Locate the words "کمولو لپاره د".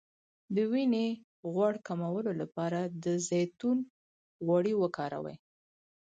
1.87-3.05